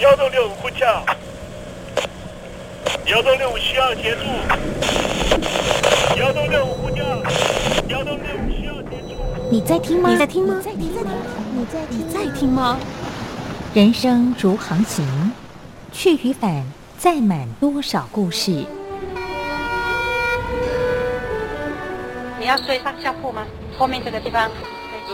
[0.00, 1.04] 幺洞六五呼叫，
[3.06, 4.24] 幺洞六五需要协助，
[6.18, 7.02] 幺洞六五呼叫，
[7.88, 9.14] 幺洞六五需要协助。
[9.50, 10.10] 你在听吗？
[10.10, 10.56] 你在听吗？
[10.56, 11.12] 你在听吗？
[11.54, 12.76] 你在你在听吗？
[13.72, 15.32] 人生如航行，
[15.92, 16.64] 去与返，
[16.98, 18.64] 载满多少故事？
[22.38, 23.46] 你要睡上下铺吗？
[23.78, 24.50] 后面这个地方。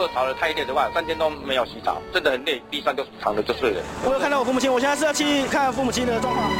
[0.09, 3.83] 吵得太烈的话，三天都没有洗澡，真的很累，地上就躺着就睡了。
[4.05, 6.51] 我有看到我父母亲，我现在是要去看父母亲的状况。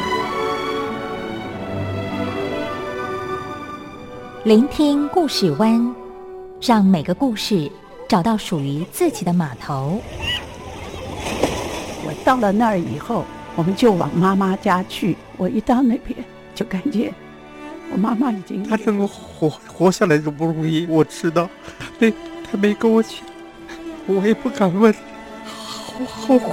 [4.45, 5.95] 聆听故事湾，
[6.63, 7.71] 让每个故事
[8.09, 10.01] 找到属于自己的码头。
[12.07, 15.17] 我到了那儿以后，我们就往妈妈家去。
[15.37, 16.19] 我一到那边，
[16.55, 17.13] 就感觉
[17.93, 21.49] 我妈妈已经她能够活活下来容不容易，我知道。
[21.99, 22.11] 没，
[22.51, 23.13] 她没跟我讲，
[24.07, 24.93] 我也不敢问，
[25.45, 26.53] 好好苦。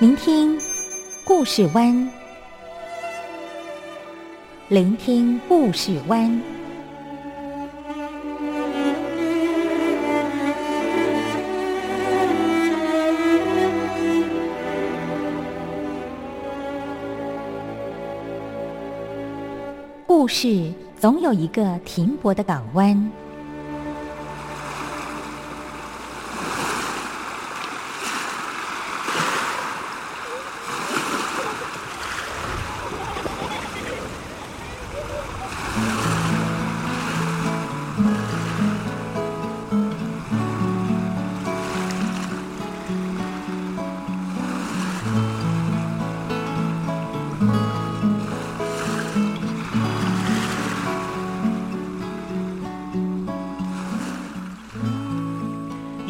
[0.00, 0.56] 聆听
[1.24, 2.10] 故事湾，
[4.68, 6.57] 聆听故事湾。
[20.28, 23.10] 故事总有一个停泊的港湾。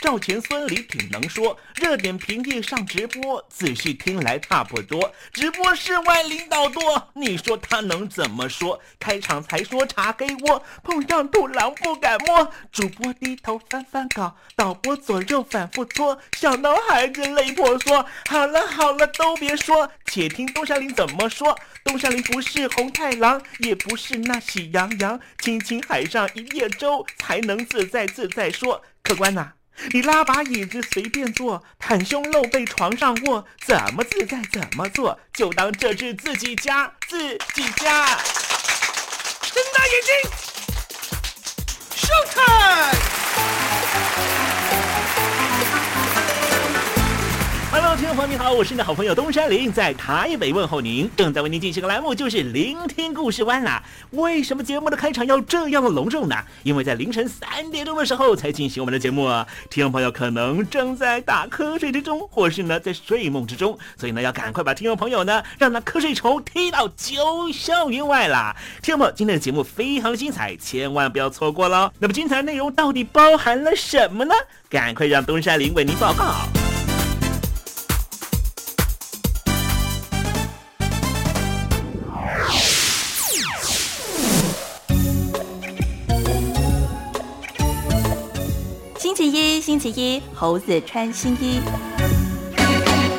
[0.00, 1.56] 赵钱孙李挺能说。
[1.74, 5.12] 热点平地上直播，仔细听来差不多。
[5.32, 8.80] 直播室外领导多，你说他能怎么说？
[8.98, 12.50] 开场才说茶黑窝，碰上土狼不敢摸。
[12.72, 18.04] 主播低头翻翻稿，导播左右反复搓，想到孩子泪婆娑。
[18.28, 21.58] 好了好了，都别说，且听东山林怎么说。
[21.84, 28.82] 东山林不是红太狼，也不是那喜羊羊，亲亲海上一叶舟，才能自在自在说。
[29.02, 29.52] 客官呐、
[29.92, 38.06] 你拉把椅子随便坐，袒胸露背床上卧，怎么自在怎么做，就当这是自己家，自己家。
[39.52, 40.12] 睁大眼睛
[41.96, 43.19] ，Showtime
[48.00, 51.08] 听众朋友，你好，我是你的好朋友东山林，在台北问候您。
[51.14, 53.82] 正在为您进行的栏目就是聆听故事湾啦。
[54.12, 56.34] 为什么节目的开场要这样的隆重呢？
[56.62, 59.46] 因为在凌晨三点钟的时候才进行我们的节目啊。
[59.68, 67.22] 听众朋友可能正在打瞌睡之中，或是呢在睡梦之中，所以呢要赶快把听众朋友呢让那瞌睡虫踢到九
[67.52, 68.56] 霄云外啦。
[68.80, 71.92] 听众朋友，今天的节目非常精彩，千万不要错过喽。
[71.98, 74.34] 那么精彩的内容到底包含了什么呢？
[74.70, 76.34] 赶快让东山林为您报告。
[89.70, 91.60] 星期一，猴子穿新衣。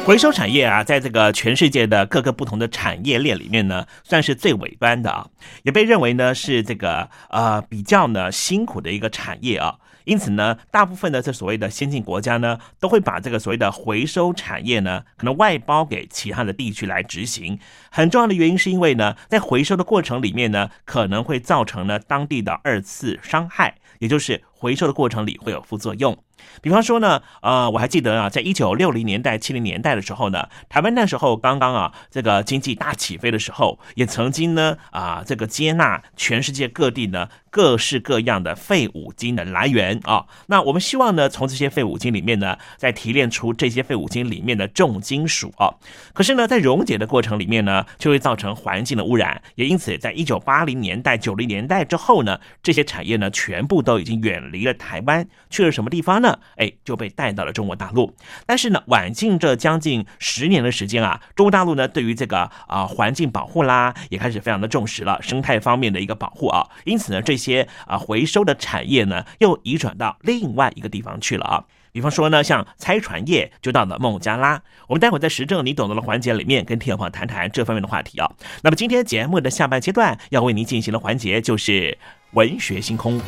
[0.06, 5.26] 回收产业啊，在这个全世界的各个不同的产业链里面呢，算是最尾端的啊，
[5.64, 9.78] 也被认为呢是这个呃比较呢辛苦的一个产业啊。
[10.04, 17.58] 因此呢，大部分的这所谓的先进国家呢，都会把这个所谓的回收产业呢，可能外包给其他的地区来执行。
[17.90, 26.16] 很重要的原因是因为呢，在回收的过程里面呢，可能会造成呢当地的二次伤害，也就是回收的过程里会有副作用。
[26.62, 40.26] 比方说呢，呃，我还记得啊，在一九六零年代、七零年代的时候呢，台湾那时候刚刚啊，这个经济大起飞的时候，也曾经呢，啊，这个接纳全世界各地呢各式各样的废五金的来源啊。
[40.48, 45.70] 那我们希望呢，从这些废五金里面呢，再提炼出这些废五金里面的重金属啊。
[46.14, 56.38] 可是呢，在溶解的过程里面呢，就会造成环境的污染，也因此，在一九八零年代、九零年代之后呢，这些产业呢，全部都已经远离了台湾，去了什么地方呢？
[56.58, 58.16] 哎，就被带到了中国大陆。
[58.46, 66.68] 但是呢，晚近这将近十年的时间啊，中国大陆呢，对于这个啊环境保护啦，也开始非常的重视了生态方面的一个保护啊。
[66.84, 71.64] 因此呢，这些啊回收的产业呢，又移转到另外一个地方去了啊。
[71.94, 74.62] 比方说呢，像拆船业就到了孟加拉。
[74.88, 78.32] 我们待会在时政你懂得的环节里面，跟听众朋友谈谈这方面的话题啊。
[78.64, 81.98] 那么今天节目的下半阶段要为您进行的环节就是
[82.32, 83.20] 文学星空。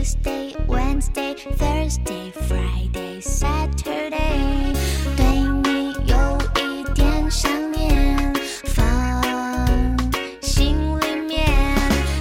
[0.00, 4.74] Tuesday, Wednesday, Thursday, Friday, Saturday，
[5.14, 5.26] 对
[5.62, 8.32] 你有一点想念，
[8.64, 9.22] 放
[10.40, 11.46] 心里面。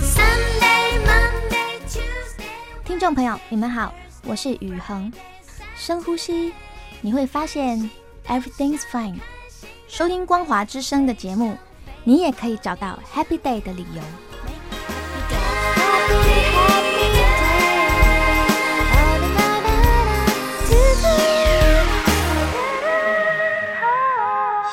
[0.02, 2.84] Sunday, Monday, Tuesday。
[2.84, 3.94] 听众朋友，你们好，
[4.26, 5.10] 我是雨恒。
[5.78, 6.52] 深呼吸，
[7.00, 7.90] 你会发现
[8.28, 9.16] everything's fine。
[9.88, 11.56] 收听光华之声的节目，
[12.04, 14.02] 你也可以找到 happy day 的理由。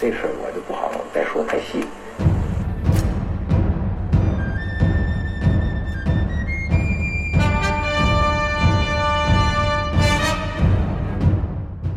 [0.00, 1.84] 这事儿我就不好再说太细。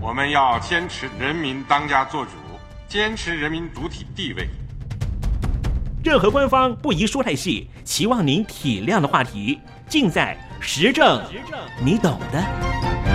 [0.01, 2.31] 我们要坚持人民当家作主，
[2.87, 4.49] 坚持人民主体地位。
[6.03, 11.21] 任何官方不宜说太细，期望您体谅的话题，尽在时政，
[11.79, 13.10] 你懂的。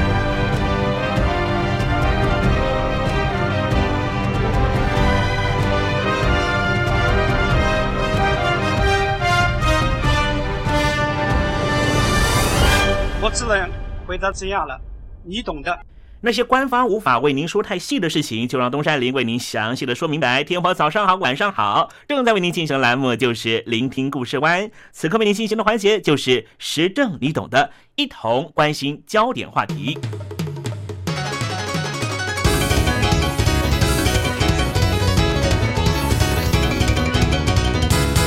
[13.26, 13.68] 我只能
[14.06, 14.80] 回答这样了，
[15.24, 15.76] 你懂的。
[16.20, 20.44] 那些官方无法为您说太细的事情，就让东山林为您详细的说明白。
[20.44, 24.70] 天婆早上好，晚上好，正在为您进行的栏目就是聆听故事湾。
[24.92, 29.98] 此刻为您进行的环节就是时政，你懂的，一同关心焦点话题。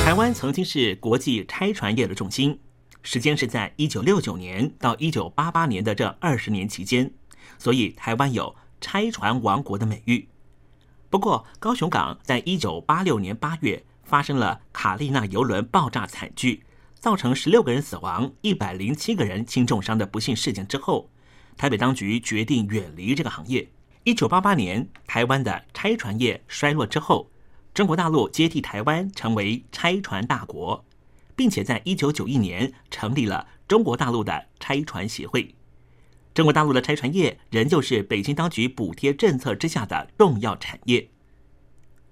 [0.04, 2.58] 台湾曾经是国际拆船业的重心，
[3.02, 7.12] 时间是在一九六九年到一九八八年的这二十年期间。
[7.58, 10.28] 所以台湾有“拆船王国”的美誉。
[11.08, 16.62] 不过，高雄港在一九八六年八月发生了卡利娜游轮爆炸惨剧，
[16.94, 21.10] 造成十六个人死亡、一百零七个人轻重伤的不幸事件之后，
[21.56, 23.68] 台北当局决定远离这个行业。
[24.04, 27.30] 一九八八年，台湾的拆船业衰落之后，
[27.74, 30.84] 中国大陆接替台湾成为拆船大国，
[31.40, 35.54] 并且在一九九一年成立了中国大陆的拆船协会。
[36.34, 41.08] 中国大陆的拆船业仍旧是北京当局补贴政策之下的重要产业。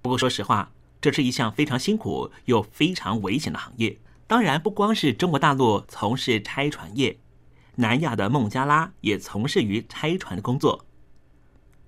[0.01, 3.99] 不过，说实话，这是一项非常辛苦又非常危险的行业。
[4.25, 7.19] 当然，不光是中国大陆从事拆船业，
[7.75, 10.87] 南亚的孟加拉也从事于拆船的工作。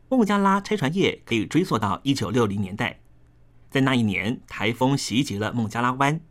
[0.10, 3.00] 孟加拉拆船业可以追溯到一九六零年代，
[3.72, 6.22] 在那一年，台风袭击了孟加拉湾，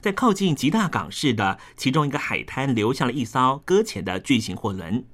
[0.00, 5.04] 在靠近吉大港市的其中一个海滩留下了一艘搁浅的巨型货轮，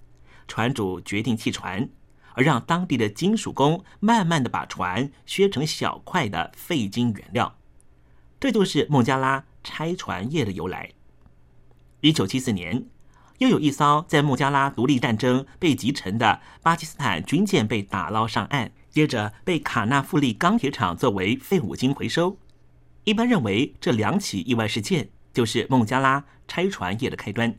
[0.46, 1.88] 船主决定弃船，
[2.34, 7.58] 而让当地的金属工慢慢的把船削成小块的废金原料，
[8.38, 10.90] 这就是孟加拉拆船业的由来。
[12.00, 12.86] 一九七四年，
[13.38, 18.72] 又有一艘在孟加拉独立战争被击沉的巴基斯坦军舰被打捞上岸。
[18.88, 22.38] 接着被卡纳富利钢铁厂作为废五金回收。
[23.06, 27.56] 一般认为，这两起意外事件就是孟加拉拆船业的开端。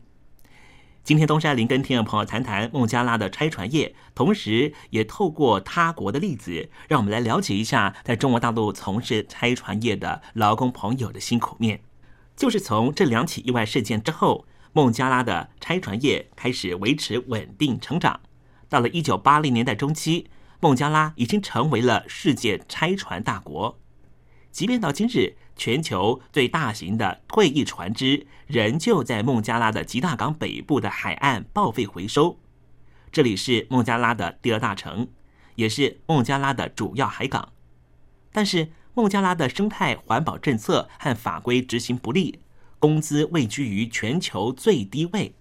[1.02, 11.80] 今天，东山林跟听众朋友谈谈孟加拉的拆船业，同时也透过他国的例子，让我们来了解一下在中国大陆从事拆船业的劳工朋友的辛苦面。
[12.36, 18.20] 就是从这两起意外事件之后，孟加拉的拆船业开始维持稳定成长。
[18.68, 20.28] 到了一九八零年代中期。
[20.60, 23.78] 孟加拉已经成为了世界拆船大国，
[24.50, 32.38] 即便到今日，全球最大型的退役船只仍旧在孟加拉的吉大港北部的海岸报废回收。
[33.12, 35.08] 这里是孟加拉的第二大城，
[35.54, 37.52] 也是孟加拉的主要海港。
[38.32, 42.40] 但是，孟加拉的生态环保政策和法规执行不力，
[42.78, 45.34] 工资位居于全球最低位，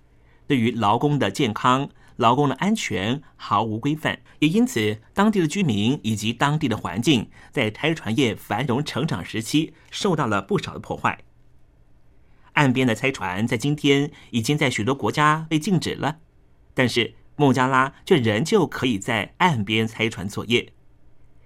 [0.46, 1.90] 对于劳工的健康。
[2.18, 11.20] 劳工的安全毫无规范，也因此，当地的居民以及当地的环境在拆船业繁荣成长时期受到了不少的破坏。
[12.54, 16.18] 岸边的拆船在今天已经在许多国家被禁止了，
[16.74, 20.74] 但是孟加拉却仍旧可以在岸边拆船作业。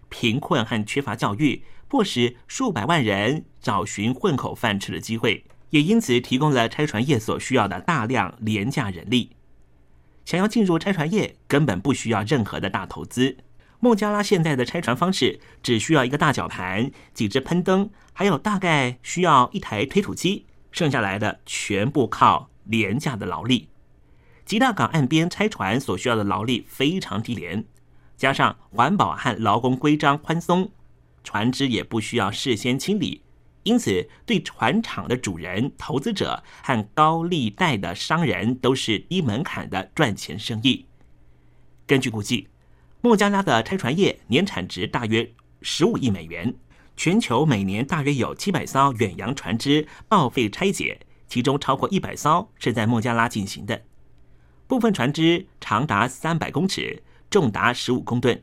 [0.07, 9.31] 贫困和缺乏教育，迫使数百万人找寻混口饭吃的机会，也因此提供了拆船业所需要的大量廉价人力。
[10.25, 13.37] 想要进入拆船业，根本不需要任何的大投资。
[13.79, 23.69] 孟加拉现在的拆船方式，只需要一个大绞盘、几只喷灯，还有大概需要一台推土机，剩下来的全部靠廉价的劳力。
[24.45, 27.65] 吉大港岸边拆船所需要的劳力非常低廉，
[28.15, 30.69] 加上环保和劳工规章宽松，
[31.23, 33.23] 船只也不需要事先清理。
[33.63, 40.87] 因此，对船厂的主人、投资者和高利贷的商人都是低门槛的赚钱生意。
[41.85, 42.47] 根据估计，
[43.01, 46.55] 孟加拉的拆船业年产值大约十五亿美元，
[46.97, 53.83] 全球每年大约有七百艘远洋船只报废拆解，其中超过一百艘是在孟加拉进行的。
[54.65, 58.41] 部分船只长达三百公尺，重达十五公吨。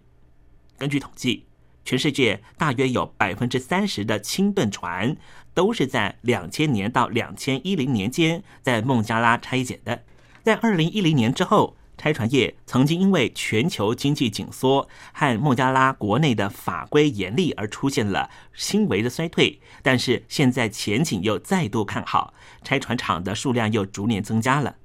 [0.76, 1.48] 根据统计。
[1.88, 5.16] 全世界大约有百分之三十的轻吨船
[5.54, 10.02] 都是在两千年到两千一零年间在孟加拉拆解的。
[10.42, 19.59] 在二零一零年之后，拆船业曾经因为全球经济紧缩和孟加拉国内的法规严厉而出现了轻微的衰退。
[19.83, 24.76] 但是现在前景又再度看好，拆船厂的数量又逐年增加了。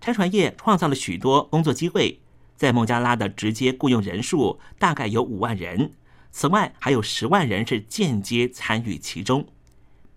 [0.00, 2.20] 拆船业创造了许多工作机会，
[2.54, 5.90] 在孟加拉的直接雇佣人数大概有五万人。
[6.32, 9.46] 此外，还有十万人是间接参与其中。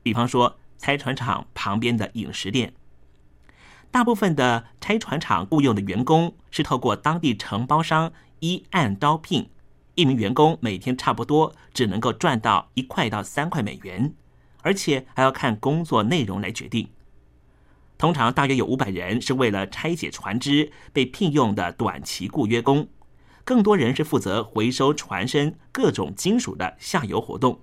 [0.01, 2.73] 比方说，拆船厂旁边的饮食店，
[3.91, 9.49] 大部分的拆船厂雇佣的员工是透过当地承包商一按招聘，
[9.95, 14.13] 一名员工每天差不多只能够赚到一块到三块美元，
[14.61, 16.89] 而且还要看工作内容来决定。
[17.97, 22.87] 通常大约有五百人是为了拆解船只被聘用的短期雇约工。
[23.45, 27.61] 更多人是负责回收船身各种金属的下游活动，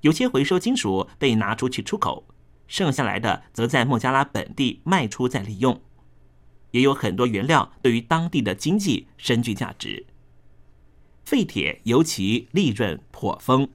[0.00, 2.24] 有些回收金属被拿出去出口，
[2.66, 5.82] 剩下来的则在孟加拉本地卖出再利用。
[6.70, 10.06] 也有很多原料对于当地的经济深具价值。
[11.24, 13.68] 废铁尤其利润颇丰，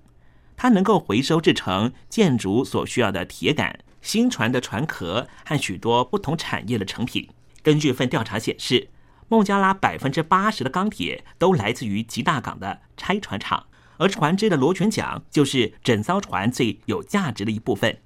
[0.57, 7.29] 它能够回收制成建筑所需要的铁杆、新船的船壳和许多不同产业的成品。
[7.61, 8.89] 根据份调查显示。
[9.27, 13.65] 孟加拉百分之八十的钢铁都来自于吉大港的拆船厂，
[13.97, 17.99] 而船只的螺旋桨就是整艘船最有价值的一部分，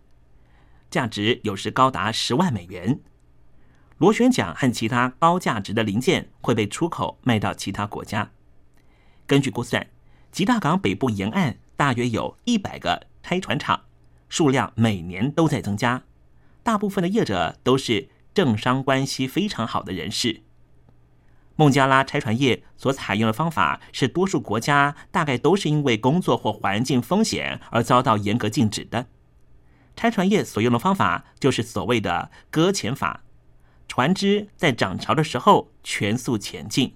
[0.90, 3.00] 价值有时高达十万美元。
[3.98, 8.32] 螺旋桨和其他高价值的零件会被出口卖到其他国家。
[9.28, 9.86] 根据估算，
[10.32, 13.82] 吉大港北部沿岸大约有一百个拆船厂，
[14.30, 16.04] 数量每年都在增加，
[16.64, 20.44] 大部分的业者都是政商关系非常好的人士。
[21.60, 29.08] 孟加拉拆船业所采用的方法是，多数国家大概都是因为工作或环境风险而遭到严格禁止的。
[29.94, 33.26] 拆船业所用的方法就是所谓的搁浅法，
[33.90, 36.94] 船只在涨潮的时候全速前进，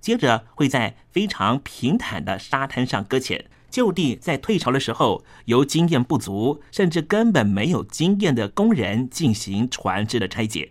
[0.00, 10.70] 接着会在非常平坦的沙滩上搁浅，就地在退潮的时候，由经验不足甚至根本没有经验的工人进行船只的拆解。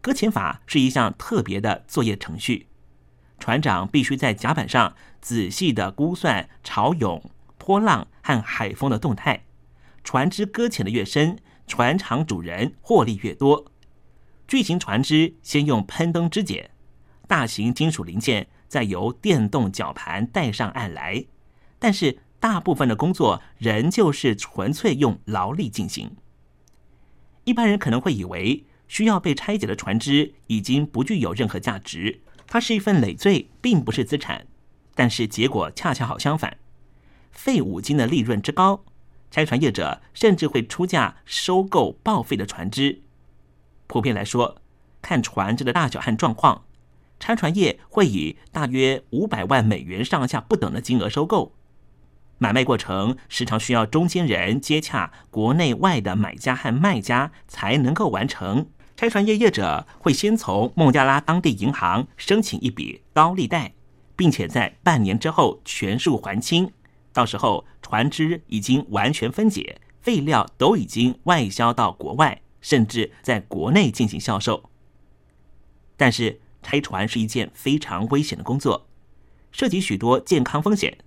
[0.00, 2.68] 搁浅法是一项特别的作业程序，
[3.38, 9.44] 船长必须在甲板上仔细的估算潮涌、波浪和海风的动态，
[10.04, 13.72] 船只搁浅的越深，船厂主人获利越多。
[14.46, 16.70] 巨型船只先用喷灯肢解，
[17.26, 21.26] 大型金属零件再由电动绞盘带上岸来。
[21.78, 26.16] 但是大部分的工作仍旧是纯粹用劳力进行。
[27.44, 34.46] 一般人可能会以为需要被拆解的船只已经不具有任何价值，它是一份累赘，并不是资产。
[34.94, 36.56] 但是结果恰恰好相反，
[37.30, 38.84] 废五金的利润之高，
[39.30, 43.02] 拆船业者甚至会出价收购报废的船只。
[43.86, 44.60] 普遍来说，
[45.00, 46.64] 看船只的大小和状况，
[47.20, 51.54] 拆船业会以大约五百万美元上下不等的金额收购。
[52.38, 58.66] 买卖过程时常需要中间人接洽国内外的买家和卖家才能够完成。
[58.98, 63.72] 拆船业业者会先从孟加拉当地银行申请一笔高利贷，
[64.16, 66.72] 并且在半年之后全数还清。
[67.12, 74.68] 到时候船只已经完全分解，废料都已经外销到国外，甚至在国内进行销售。
[75.96, 78.88] 但是拆船是一件非常危险的工作，
[79.52, 80.98] 涉及许多健康风险。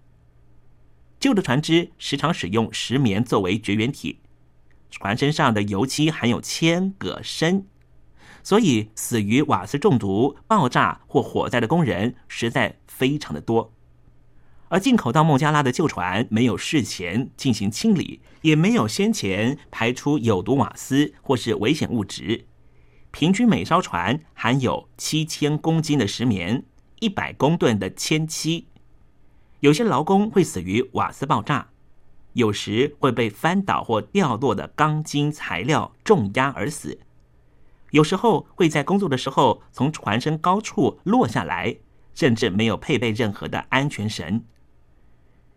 [1.20, 4.20] 旧的船只时常使用石棉作为绝缘体，
[4.90, 7.66] 船身上的油漆含有铅、铬、砷，
[8.44, 13.74] 所以死于瓦斯中毒、爆炸或火灾的工人实在非常的多。
[14.70, 22.46] 而进口到孟加拉的旧船没有事前进行清理，也没有先前排出有毒瓦斯或是危险物质，
[23.12, 26.64] 平均每艘船含有七千公斤的石棉、
[27.02, 28.68] 一百公吨的铅漆。
[29.60, 31.68] 有些劳工会死于瓦斯爆炸，
[32.32, 36.98] 有时会被翻倒或掉落的钢筋材料重压而死，
[37.92, 41.78] 有时候会在工作的时候从船身高处落下来，
[42.14, 44.44] 甚至没有配备任何的安全绳。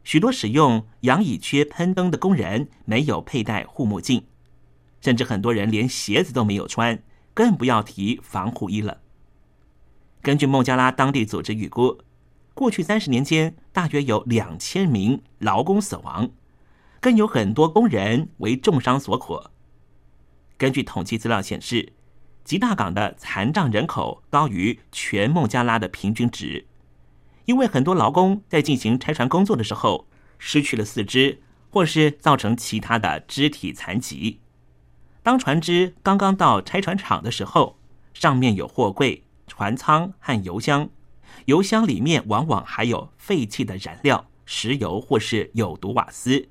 [0.05, 4.27] 许多使用氧乙炔喷灯的工人没有佩戴护目镜，
[5.01, 9.01] 甚至很多人连鞋子都没有穿，更不要提防护衣了。
[10.21, 11.99] 根据孟加拉当地组织预估。
[12.53, 16.31] 过去三十年间，大约有两千名劳工死亡，
[17.01, 19.43] 更有很多工人为重伤所苦。
[20.57, 21.94] 根据统计资料显示，
[22.45, 26.67] 吉大港的残障人口高于全孟加拉的平均值，
[27.47, 30.07] 因为很多劳工在进行拆船工作的时候
[30.39, 34.41] 失去了四肢，或是造成其他的肢体残疾。
[35.23, 37.79] 当船只刚刚到拆船厂的时候，
[38.13, 40.91] 上面有货柜、船舱和油箱。
[41.47, 46.49] 油箱里面往往还有废弃的燃料、石油或是有毒瓦斯。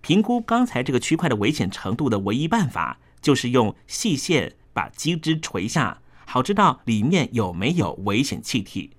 [0.00, 8.90] 评估刚才这个区块的危险程度的唯一办法，就是用细线把机枝垂下，好知道里面有没有危险气体。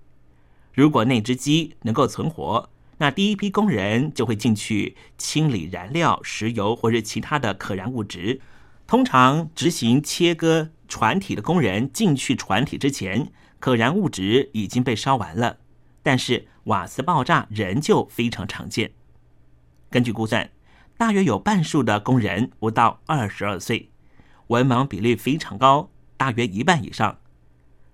[0.74, 8.42] 如果那只鸡能够存活，那第一批工人就会进去清理燃料、石油或者其他的可燃物质。
[8.88, 13.32] 通常执行切割船体的工人进去船体之前。
[13.58, 15.58] 可燃物质已经被烧完了，
[16.04, 18.92] 但是瓦斯爆炸仍旧非常常见。
[19.90, 20.52] 根据估算，
[20.98, 23.90] 大约有半数的工人不到二十二岁，
[24.48, 27.20] 文盲比例非常高，大约一半以上。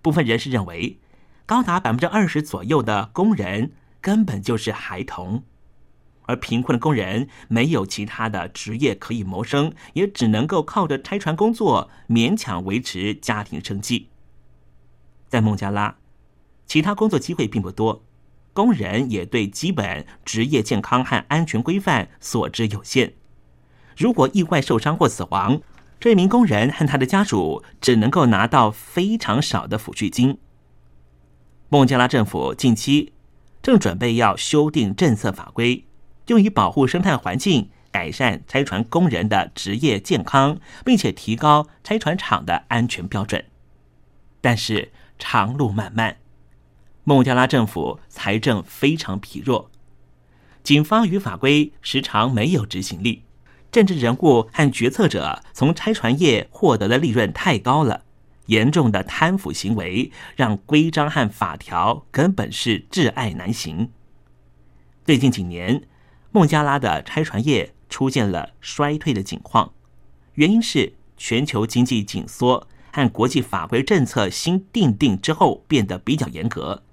[0.02, 1.00] 部分人士认为，
[1.46, 5.44] 高达百分之二十左右的工人根本就是孩童，
[6.24, 14.10] 而贫困的工人没有其他的职业可以谋生，也只能够靠着拆船工作勉强维持家庭生计。
[15.28, 15.98] 在孟加拉，
[16.66, 18.04] 其他工作机会并不多，
[18.54, 23.14] 工人也对基本职业健康和安全规范所知有限。
[23.96, 25.62] 如果意外受伤或死亡，
[26.02, 30.40] 这名工人和他的家属只能够拿到非常少的抚恤金。
[31.70, 33.14] 孟加拉政府近期
[33.62, 35.86] 正准备要修订政策法规，
[36.26, 43.46] 用以保护生态环境，改善拆船工人的职业健康，并且提高拆船厂的安全标准。
[44.42, 46.18] 但是，长路漫漫，
[47.04, 49.70] 孟加拉政府财政非常疲弱，
[50.64, 53.22] 警方与法规时常没有执行力，
[53.72, 58.04] 政治人物和决策者从拆船业获得的利润太高了，
[58.48, 63.92] 严重的贪腐行为让规章和法条根本是挚爱难行。
[65.06, 65.88] 最近几年，
[66.32, 69.74] 孟加拉的拆船业出现了衰退的景况，
[70.34, 72.68] 原因是全球经济紧缩。
[72.94, 76.84] 和国际法规政策新定定之后变得比较严格，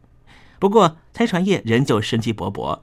[0.60, 2.82] 不过拆船业仍旧生机勃勃。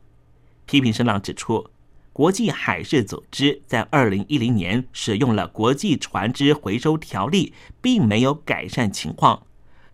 [0.65, 1.69] 批评声浪指出，
[2.15, 9.45] 国际海事组织在二零一零年使用了国际船只回收条例，并没有改善情况，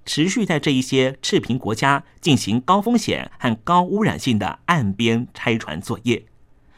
[0.06, 6.24] 持续在这一些赤贫国家进行高风险和高污染性的岸边拆船作业，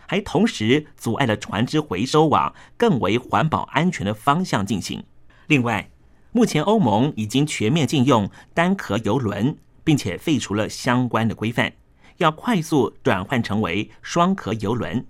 [0.07, 5.03] 还同时阻碍了船只回收往更为环保安全的方向进行。
[5.47, 5.89] 另外，
[6.31, 11.73] 目前欧盟已经全面禁用单壳游轮，并且废除了相关的规范。
[12.17, 15.05] 要快速转换成为双壳游轮，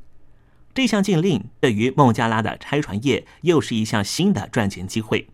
[0.74, 5.28] 这项禁令对于孟加拉的拆船业又是一项新的赚钱机会。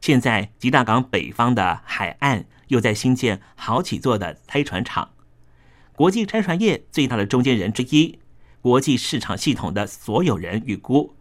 [0.00, 5.10] 现在吉大港北方的海岸又在新建好几座的拆船厂，
[5.94, 8.18] 国际拆船业最大的中间人之一，
[8.60, 11.14] 国际市场系统的所有人预估，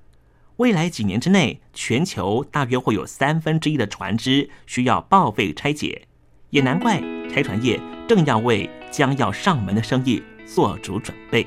[0.58, 6.08] 未来几年之内，全球大约会有三分之一的船只需要报废拆解，
[6.50, 8.70] 也难怪拆船业正要为。
[8.96, 11.46] 将要上门的生意做足准备。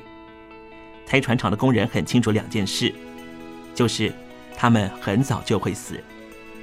[1.09, 2.95] 拆船厂的工人很清楚两件事，
[3.75, 4.13] 就是
[4.55, 5.99] 他们很早就会死，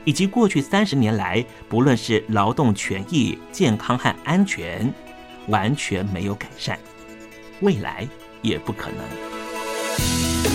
[0.03, 4.93] 以及过去三十年来，不论是劳动权益、健康和安全，
[5.47, 6.77] 完全没有改善，
[7.62, 8.08] 未来
[8.43, 10.54] 也不可能。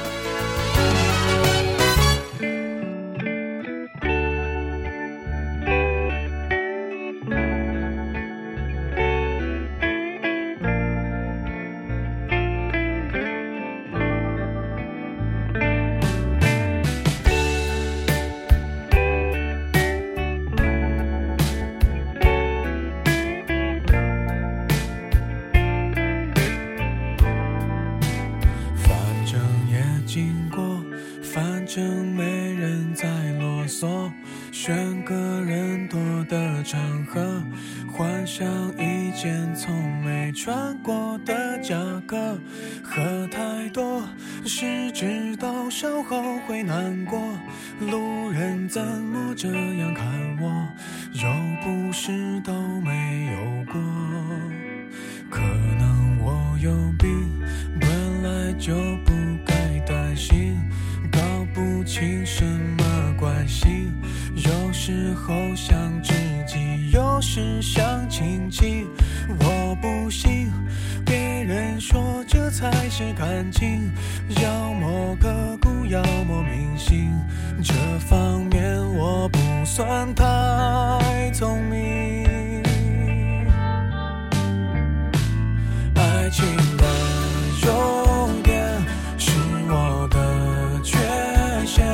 [35.43, 37.41] 人多的场合，
[37.91, 38.45] 幻想
[38.77, 39.73] 一件从
[40.03, 41.75] 没穿过的价
[42.05, 42.39] 格，
[42.83, 44.01] 喝太多
[44.45, 47.19] 是知道稍后会难过。
[47.79, 50.05] 路人怎么这样看
[50.39, 50.67] 我？
[51.13, 51.27] 又
[51.63, 53.81] 不是都没有过，
[55.29, 57.29] 可能我有病，
[57.79, 57.89] 本
[58.23, 58.73] 来就
[59.05, 59.13] 不
[59.45, 60.57] 该担心，
[61.11, 61.19] 搞
[61.53, 63.91] 不清什么关系。
[64.43, 66.13] 有时候想知
[66.47, 68.87] 己，有时想亲戚。
[69.39, 70.51] 我不信
[71.05, 73.91] 别人说这才是感情，
[74.41, 75.29] 要么刻
[75.61, 77.11] 骨，要么铭心。
[77.63, 82.63] 这方面我不算太聪明。
[85.95, 86.45] 爱情
[86.77, 86.83] 的
[87.61, 88.59] 终点
[89.19, 89.31] 是
[89.69, 90.97] 我的缺
[91.65, 91.85] 陷，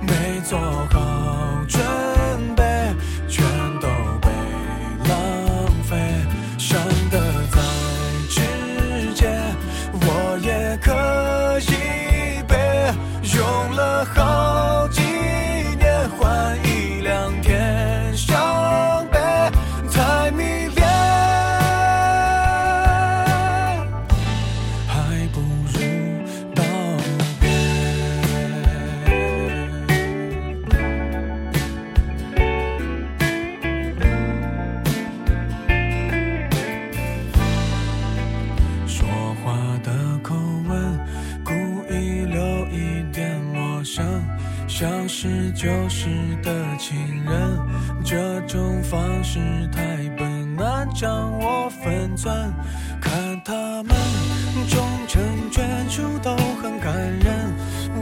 [0.00, 0.58] 没做
[0.90, 1.09] 好。
[45.22, 46.06] 是旧时
[46.42, 47.58] 的情人，
[48.02, 49.38] 这种方式
[49.70, 52.34] 太笨，难掌握分寸。
[53.02, 53.52] 看他
[53.82, 53.94] 们
[54.66, 57.52] 终成眷属都很感人，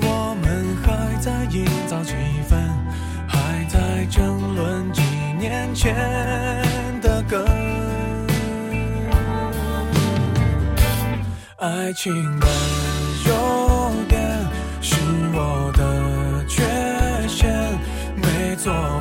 [0.01, 2.15] 我们还在营造气
[2.49, 2.57] 氛，
[3.27, 5.03] 还在争论几
[5.41, 5.97] 年前
[7.03, 7.45] 的梗。
[11.57, 12.47] 爱情的
[18.69, 18.98] 没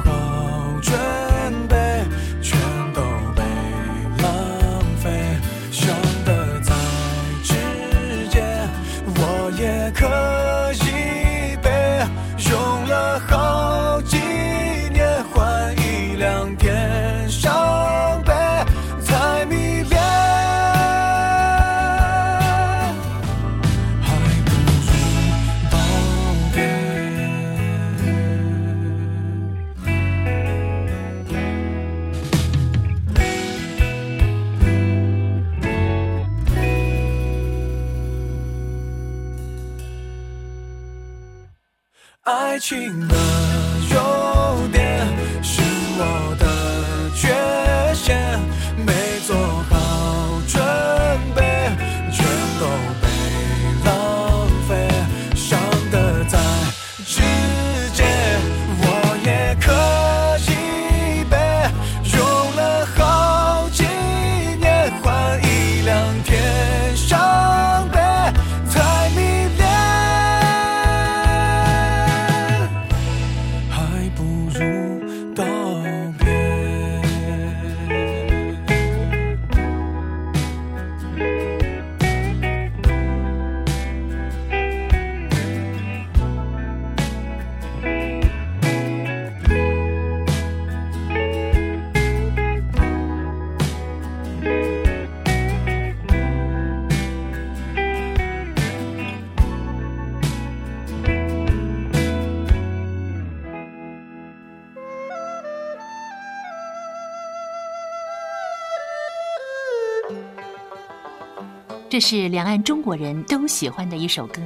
[111.97, 114.39] 这是两岸中国人都喜欢的一首歌。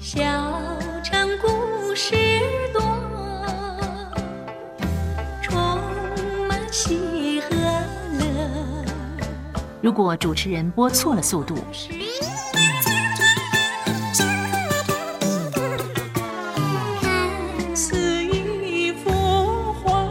[0.00, 0.20] 小
[1.04, 2.16] 城故事
[2.72, 2.82] 多，
[5.40, 5.56] 充
[6.48, 7.54] 满喜和
[8.18, 8.24] 乐。
[9.80, 11.54] 如果主持人播错了速度，
[17.00, 20.08] 看似一幅画，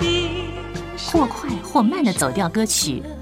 [0.00, 0.50] 听
[1.12, 3.21] 或快或慢的走调歌曲，都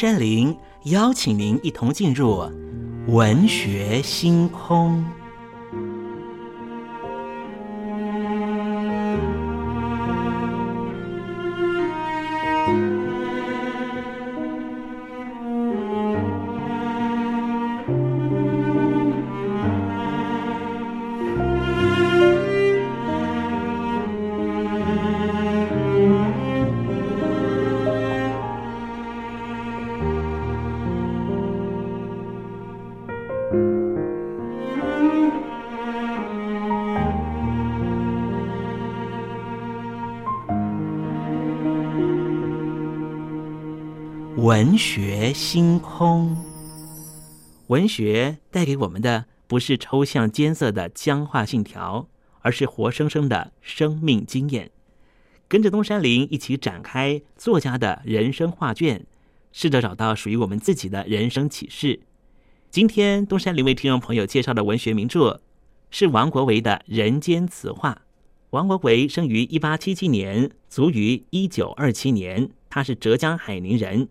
[0.00, 2.50] 山林邀请您一同进入
[3.08, 5.19] 文学星空。
[44.60, 46.36] 文学星空，
[47.68, 54.70] 文学带给我们的不是抽象艰涩的僵化信条，而是活生生的生命经验。
[55.48, 59.06] 跟着东山林一起展开作家的人生画卷，
[59.50, 62.00] 试着找到属于我们自己的人生启示。
[62.70, 65.40] 今天东山林为听众朋友介绍的文学名著
[65.90, 68.02] 是王国维的《人间词话》。
[68.50, 74.10] 王国维生于一八七七年，卒于一九二七年，他是浙江海宁人。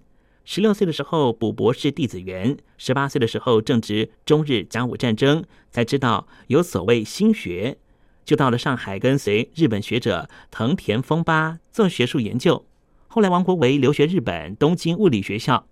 [0.51, 7.77] 十六岁的时候补博士弟子员，十八岁的时候正值中日甲午战争，才知道有所谓新学，
[8.25, 12.65] 就到了上海跟随日本学者藤田丰八做学术研究。
[13.07, 15.67] 后来王国维留学日本东京物理学校，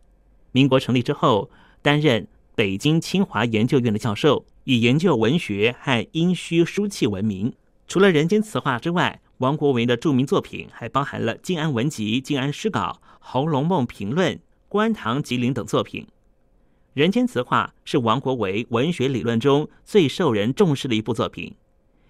[0.52, 1.50] 民国成立之后
[1.82, 7.52] 担任北京清华研究院的教授，以研究文学和殷墟书契闻名。
[7.88, 14.36] 除了《人间词话》之外，王国维的著名作品还包含了《静安文集》《静安诗稿》《红楼梦评论》。
[14.69, 16.03] 观堂吉林等作品，
[16.93, 21.56] 《人间词话》是王国维文学理论中最受人重视的一部作品，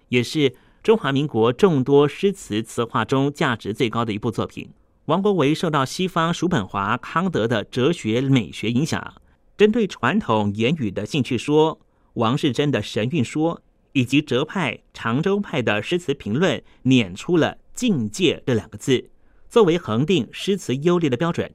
[0.08, 4.70] 也是中华民国众多诗词词话中价值最高的一部作品。
[5.04, 9.14] 王国维受到西方叔本华、康德的哲学美学影响，
[9.56, 11.78] 针对传统言语的兴趣说、
[12.14, 19.10] 王世贞的神韵说以及哲派、常州派的诗词评论，捻出了“境界”这两个字，
[19.48, 21.54] 作为恒定诗词优劣的标准。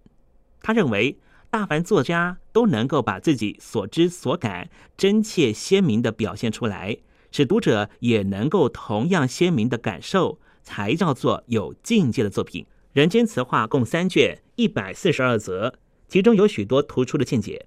[0.63, 1.17] 他认为，
[1.49, 6.97] 大凡作家都能够把自己所知所感真切鲜明的表现出来，
[7.32, 12.63] 使读者也能够同样鲜明的感受，才叫做有境界的作品。
[12.93, 15.76] 《人间词话》共三卷，一百四十二则，
[16.08, 17.65] 其中有许多突出的见解。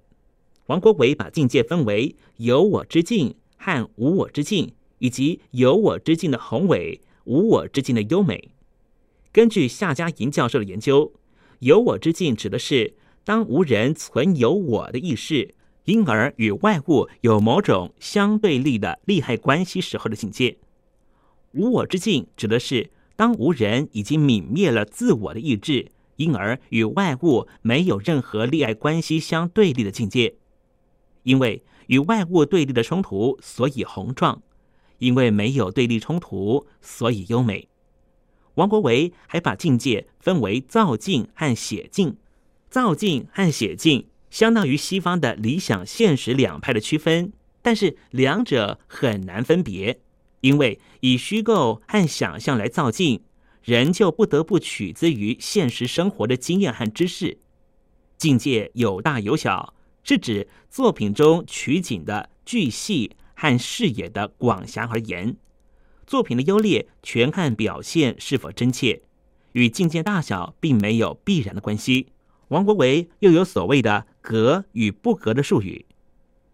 [0.65, 8.49] 王国维把境界分为有我之境和无我之境，以及有我之境的宏伟，无我之境的优美。
[9.31, 11.13] 根据夏家银教授的研究。
[11.59, 12.93] 有我之境指的是
[13.23, 20.57] 当无人存有我的意识，因而与外物有某种相对立的利害关系时候的境界。
[21.53, 30.35] 无我之境指的是当无人已经泯灭了自我的意志，因而与外物没有任何利害关系相对立的境界。
[31.23, 34.41] 因为与外物对立的冲突，所以宏壮；
[34.99, 37.67] 因为没有对立冲突，所以优美。
[38.57, 42.17] 王国维还把境界分为造境和写境，
[42.69, 47.31] 造境和写境相当于西方的理想现实两派的区分，
[47.61, 49.99] 但是两者很难分别，
[50.41, 53.21] 因为以虚构和想象来造境，
[53.61, 57.37] 人就不得不取自于现实生活的经验和知识。
[58.17, 65.37] 境界有大有小，是指作品中取景的巨细和视野的广狭而言。
[66.07, 69.01] 作品的优劣全看表现是否真切，
[69.51, 72.07] 与境界大小并没有必然的关系。
[72.47, 75.85] 王国维又有所谓的“格”与“不格”的术语。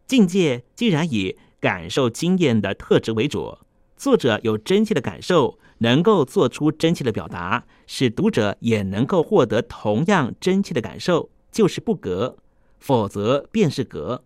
[0.08, 3.60] 境界既然以感受经验的特质为主，
[3.95, 12.38] 作者有真切的感受，能够做出真切的表达，使读者也能够获得同样真切的感受，就是不格；
[12.80, 14.24] 否则便是格。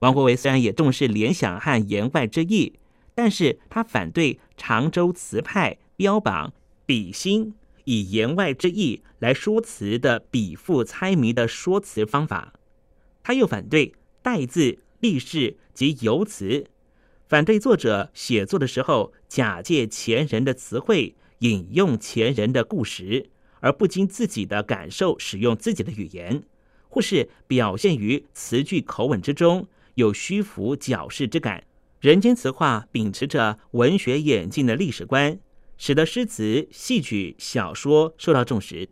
[0.00, 2.74] 王国维虽然也重视联想和言外之意。
[3.14, 6.52] 但是他反对常州词派标榜
[6.84, 7.54] 比心
[7.84, 12.54] 以言外之意来说辞的比附猜谜的说辞方法，
[13.22, 16.66] 他又反对代字、立式及游词，
[17.28, 26.42] 反对作者写作的时候假借前人的词汇，引用前人的故事，而不经自己的感受使用自己的语言，
[26.88, 31.64] 或是表现于词句口吻之中有虚浮矫饰之感。
[32.04, 35.38] 人间词话秉持着文学演进的历史观，
[35.78, 38.90] 使得诗词、戏曲、小说受到重视。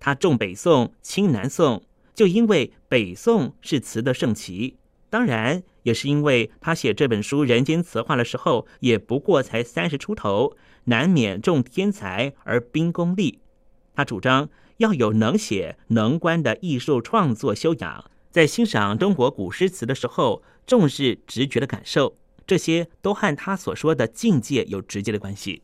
[0.00, 4.78] 他重北宋，轻南宋，就因为北宋是词的盛期，
[5.10, 13.40] 当然也是因为他写这本书《人间词话》的时候，也不过才三十出头，难免重天才而兵功利。
[13.94, 22.16] 他主张要有能写能观的艺术创作修养，在欣赏中国古诗词的时候，重视直觉的感受，
[22.52, 25.62] 这些都和他所说的境界有直接的关系。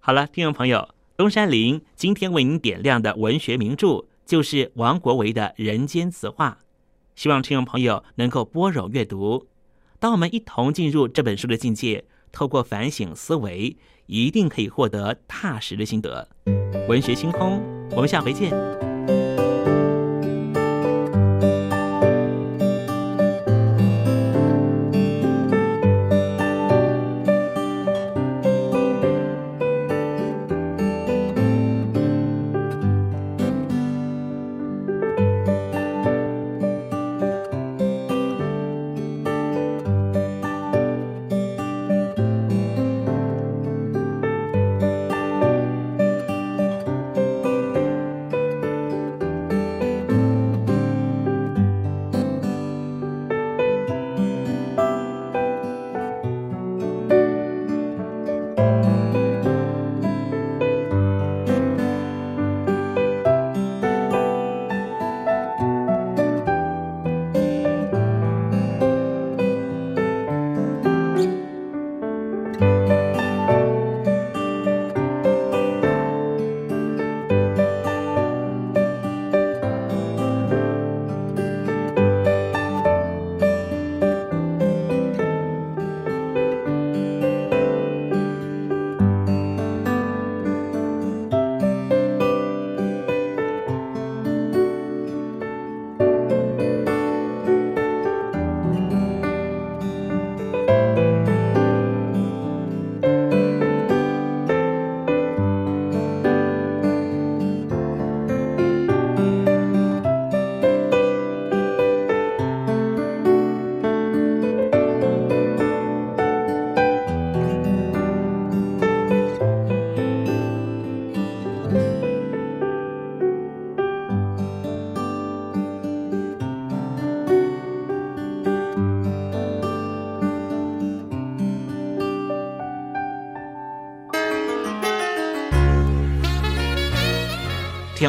[0.00, 6.58] 好了，听众朋友，东山林今天为您点亮的文学名著就是王国维的《人间词话》，
[7.14, 9.46] 希望听众朋友能够拨冗阅读。
[10.00, 13.76] 当我们一同进入这本书的境界，透过反省思维，
[14.06, 16.28] 一定可以获得踏实的心得。
[16.88, 17.62] 文学星空，
[17.92, 18.83] 我们下回见。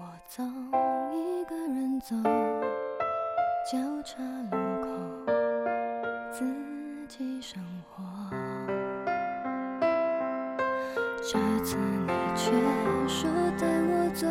[0.00, 0.46] 我总
[1.12, 2.14] 一个人走，
[3.68, 4.22] 交叉
[4.52, 4.86] 路口，
[6.30, 6.44] 自
[7.08, 8.04] 己生活。
[11.20, 12.52] 这次你却
[13.08, 13.28] 说
[13.58, 14.28] 带我走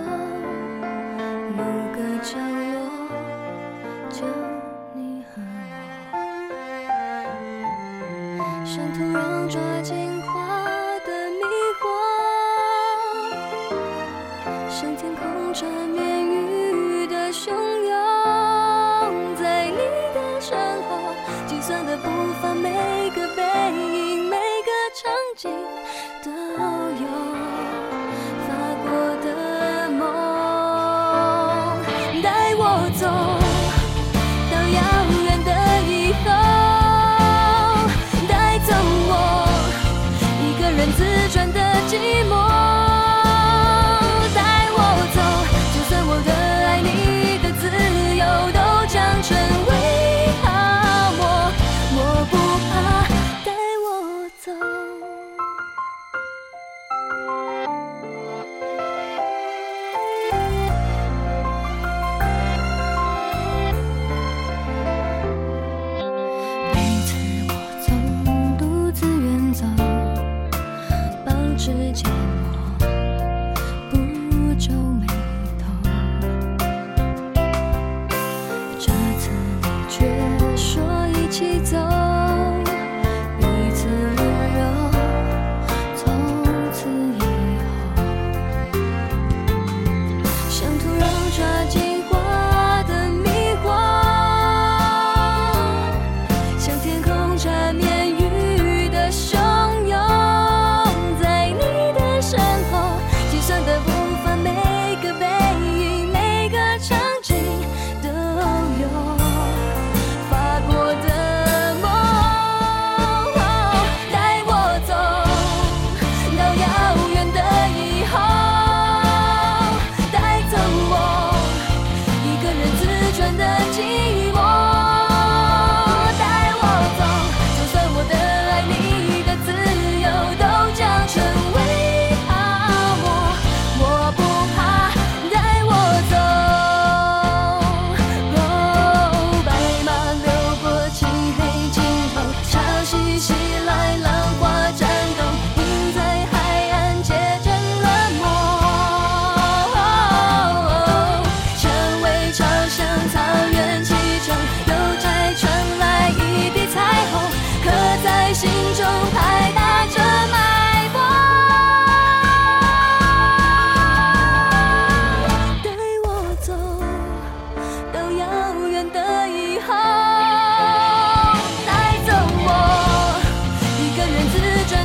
[1.52, 1.60] 某
[1.92, 2.40] 个角
[2.72, 2.78] 落，
[4.10, 4.26] 就
[4.94, 5.42] 你和
[8.38, 10.17] 我，像突然抓紧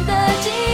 [0.07, 0.13] 的
[0.43, 0.72] 记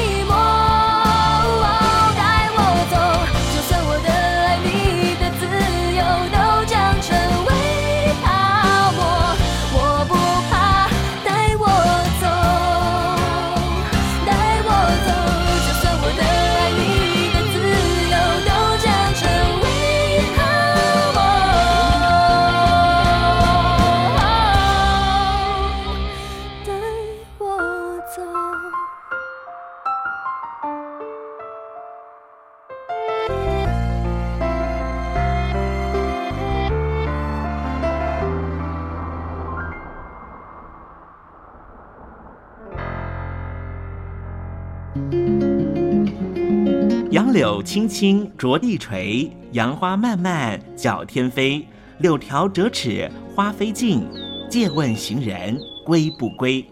[47.69, 51.63] 青青着地垂，杨花漫漫搅天飞。
[51.99, 54.03] 柳条折尺花飞尽，
[54.49, 55.55] 借问行人
[55.85, 56.63] 归不归？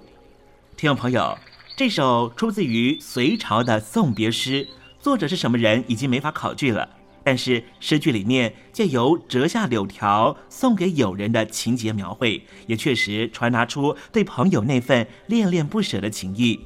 [0.74, 1.36] 听众朋友，
[1.76, 4.66] 这首出自于隋朝的送别诗，
[4.99, 6.88] 作者是什么人已经没法考据了。
[7.22, 16.59] 但是诗句里面借由折下柳条送给友人的情节描绘，也确实传达出对朋友那份恋恋不舍的情谊。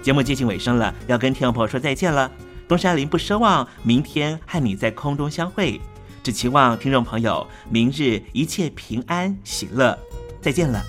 [0.00, 2.32] 节目接近尾声了，要跟听众朋友说再见了。
[2.72, 5.78] 东山林不奢望明天和你在空中相会，
[6.22, 9.98] 只期望听众朋友明日一切平安喜乐。
[10.40, 10.82] 再见了。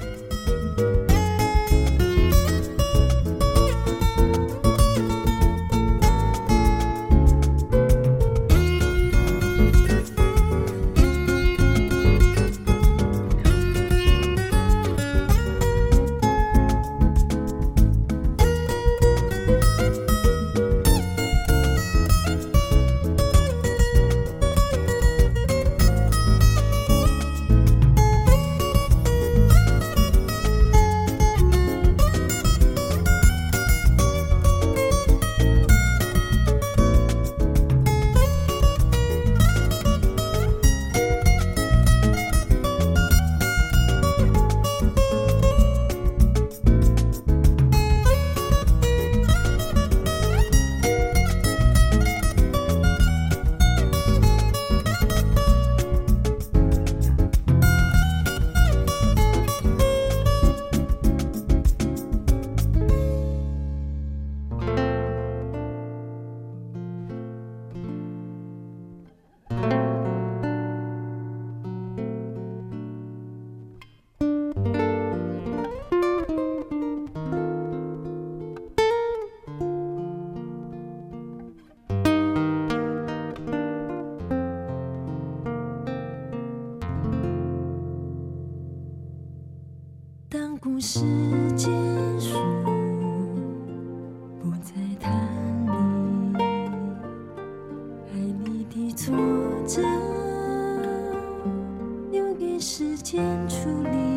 [102.63, 104.12] 时间处理，